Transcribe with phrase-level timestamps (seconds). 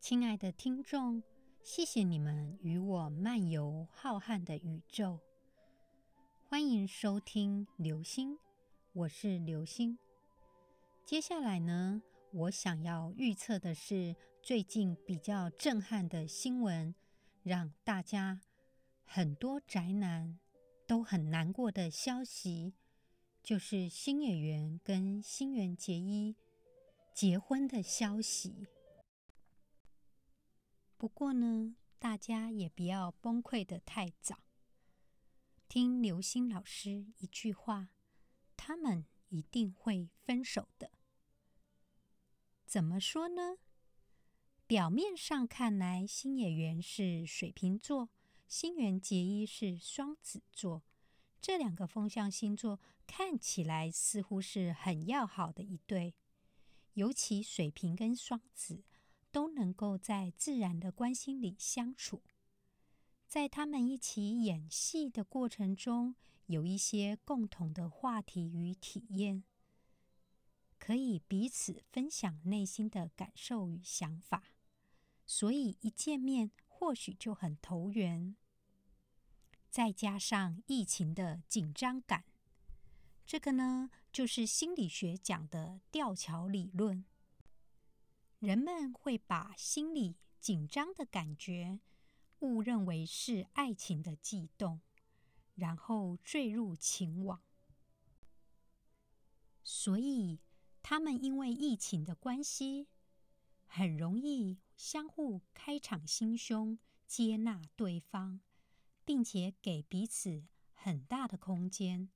[0.00, 1.22] 亲爱的听众，
[1.62, 5.20] 谢谢你们与我漫游浩瀚的宇宙。
[6.48, 8.38] 欢迎收听流星，
[8.94, 9.98] 我是流星。
[11.04, 12.02] 接下来呢，
[12.32, 16.94] 我想要预测的是最近比较震撼的新闻，
[17.42, 18.40] 让大家
[19.04, 20.38] 很多宅男
[20.86, 22.72] 都很难过的消息，
[23.42, 26.34] 就是新演员跟新垣结衣
[27.12, 28.66] 结婚的消息。
[31.00, 34.40] 不过呢，大家也不要崩溃的太早。
[35.66, 37.88] 听刘星老师一句话，
[38.54, 40.90] 他们一定会分手的。
[42.66, 43.56] 怎么说呢？
[44.66, 48.10] 表面上看来，新演员是水瓶座，
[48.46, 50.82] 新垣结衣是双子座，
[51.40, 56.14] 这两个风象星座看起来似乎是很要好的一对，
[56.92, 58.82] 尤其水瓶跟双子。
[59.30, 62.22] 都能够在自然的关心里相处，
[63.26, 69.44] 在他们一起演戏的过程中，有一些共同的话题与体验，
[70.78, 74.42] 可以彼此分享内心的感受与想法，
[75.26, 78.34] 所以一见面或许就很投缘。
[79.70, 82.24] 再加上疫情的紧张感，
[83.24, 87.04] 这个呢，就是心理学讲的吊桥理论。
[88.40, 91.78] 人们会把心里紧张的感觉
[92.38, 94.80] 误认为是爱情的悸动，
[95.54, 97.42] 然后坠入情网。
[99.62, 100.40] 所以，
[100.82, 102.88] 他们因为疫情的关系，
[103.66, 108.40] 很容易相互开敞心胸，接纳对方，
[109.04, 112.08] 并且给彼此很大的空间，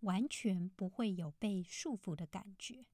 [0.00, 2.86] 完全不会有被束缚的感觉。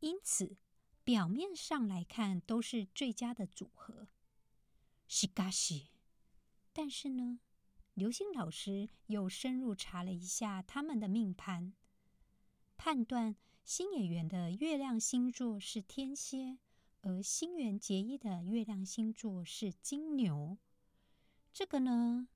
[0.00, 0.58] 因此。
[1.04, 4.08] 表面上来看都是最佳的组合，
[5.08, 5.88] 是嘎西。
[6.72, 7.40] 但是呢，
[7.94, 11.72] 刘星老师又深入查了一下他们的命盘，
[12.76, 16.58] 判断新演员的月亮星座是天蝎，
[17.00, 20.56] 而新垣结衣的月亮星座是金牛。
[21.52, 22.28] 这个呢，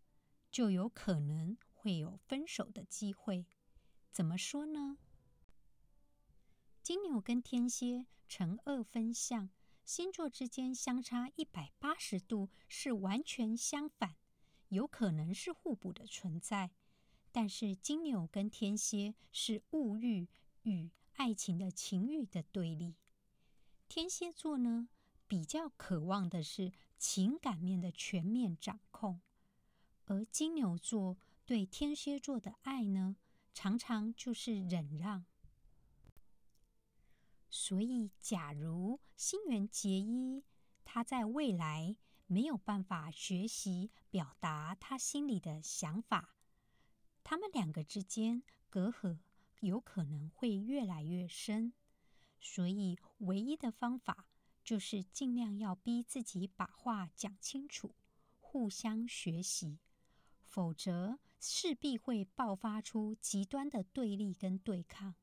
[0.51, 3.47] 就有可能会有分手的机会。
[4.11, 4.99] 怎么说呢？
[6.87, 9.51] 金牛跟天蝎成二分相，
[9.85, 14.15] 星座之间相差一百八十度，是完全相反，
[14.69, 16.71] 有可能是互补的存在。
[17.33, 20.29] 但是金牛跟天蝎是物欲
[20.63, 22.95] 与爱情的情欲的对立，
[23.89, 24.89] 天蝎座呢
[25.27, 29.21] 比较渴望的是情感面的全面掌控，
[30.05, 33.17] 而金牛座对天蝎座的爱呢，
[33.53, 35.25] 常常就是忍让。
[37.69, 40.45] 所以，假如新垣结衣
[40.85, 41.97] 他在未来
[42.29, 46.37] 没有办法学习表达他心里的想法，
[47.25, 49.19] 他们两个之间隔阂
[49.59, 51.73] 有可能会越来越深。
[52.41, 54.29] 所以，唯一的方法
[54.63, 57.97] 就是尽量要逼自己把话讲清楚，
[58.39, 59.81] 互相学习，
[60.45, 65.17] 否则势必会爆发出极端的对立跟对抗。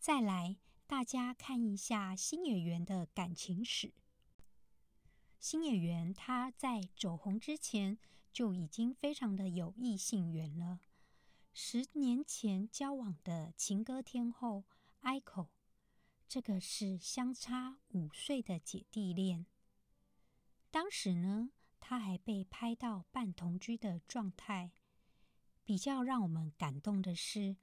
[0.00, 0.56] 再来。
[0.88, 3.92] 大家看一下新演员的感情史。
[5.38, 7.98] 新演员他在走红之前
[8.32, 10.80] 就已经非常的有异性缘了。
[11.52, 14.64] 十年前交往的情歌天后
[15.02, 15.48] Aiko，
[16.26, 19.44] 这个是相差五岁的姐弟恋。
[20.70, 24.72] 当时呢，他还被拍到半同居的状态。
[25.64, 27.56] 比较让我们感动的是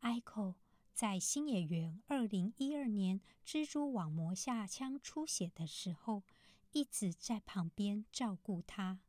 [0.00, 0.56] ，Aiko。
[0.92, 6.22] 在新演员二零一二年蜘蛛网膜下腔出血的时候，
[6.72, 9.00] 一直在旁边照顾他。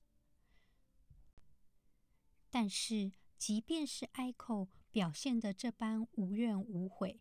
[2.49, 7.19] 但是，即便是 ICO 表现的这般无怨无悔，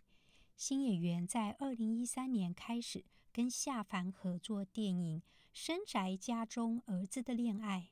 [0.56, 5.20] 新演员在二零一三年开始跟夏凡合作电影
[5.52, 7.90] 《深宅家中儿子的恋爱》，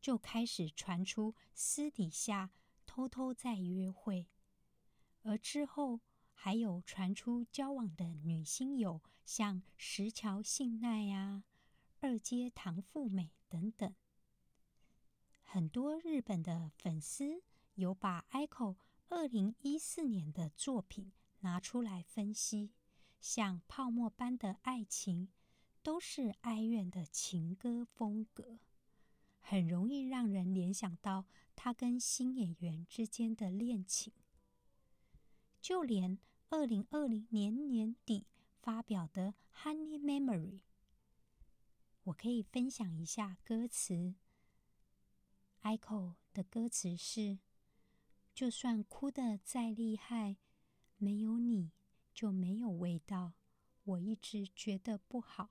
[0.00, 2.50] 就开始传出私底下
[2.86, 4.28] 偷偷在约会。
[5.22, 6.00] 而之后
[6.32, 11.44] 还有传出交往的女星有，像石桥信奈呀、
[12.00, 13.94] 二阶堂富美等等。
[15.42, 17.42] 很多日本的粉丝
[17.74, 18.76] 有把 ICO
[19.08, 22.70] 二零一四年的作品拿出来分析，
[23.20, 25.28] 像泡沫般的爱情，
[25.82, 28.58] 都是哀怨的情歌风格，
[29.40, 31.26] 很容易让人联想到
[31.56, 34.12] 他跟新演员之间的恋情。
[35.61, 36.19] 就连
[36.49, 38.27] 二零二零年年底
[38.61, 40.61] 发表的《Honey Memory》，
[42.03, 44.15] 我可以分享一下歌词。
[45.63, 47.39] Echo 的歌词是：
[48.33, 50.37] 就算哭得再厉害，
[50.97, 51.71] 没有你
[52.13, 53.33] 就没有味道。
[53.83, 55.49] 我一直觉得不好。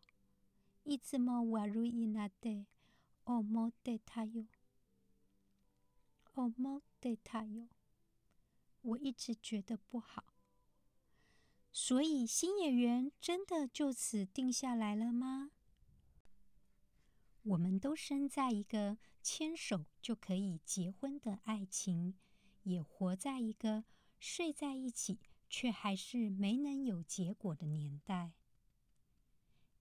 [0.84, 2.66] いつも悪いなって
[3.24, 4.46] 思ってたよ。
[6.34, 7.68] 思ってたよ。
[8.81, 10.25] 我一直觉得不好。
[11.71, 15.51] 所以新演员真的就此定下来了吗？
[17.43, 22.15] 我们都生在一个牵手就可以结婚的爱情，
[22.63, 23.85] 也活在一个
[24.19, 28.33] 睡在一起却还是没能有结果的年代。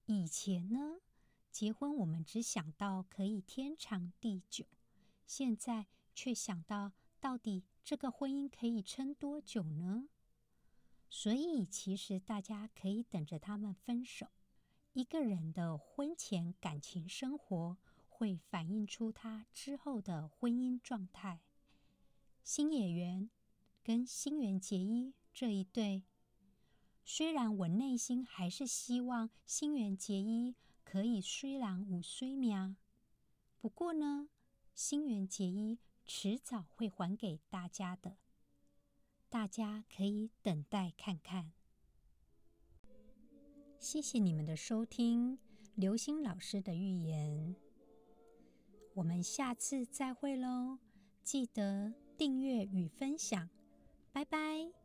[0.07, 0.99] 以前呢，
[1.51, 4.67] 结婚我们只想到可以天长地久，
[5.27, 10.11] 现在却想到到底这个婚姻可以撑多久呢？
[11.09, 14.27] 所以其实大家可以等着他们分手。
[14.93, 21.41] 一个人的婚前感情生活会反映出他之后的婚姻状态。
[22.45, 23.31] 新演员
[23.83, 26.03] 跟新垣结衣这一对。
[27.07, 30.55] 虽然我内心还是希望新垣结衣
[30.85, 32.77] 可以虽然无虽命，
[33.59, 34.29] 不过呢，
[34.75, 35.79] 新垣结衣
[36.09, 38.17] 迟早会还给大家的，
[39.29, 41.53] 大家可以等待看看。
[43.79, 45.39] 谢谢你们的收听，
[45.75, 47.55] 刘星老师的预言，
[48.95, 50.79] 我们下次再会喽！
[51.23, 53.51] 记得订阅与分享，
[54.11, 54.78] 拜拜。